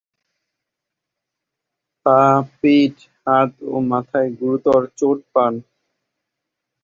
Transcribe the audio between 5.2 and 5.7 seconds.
পান।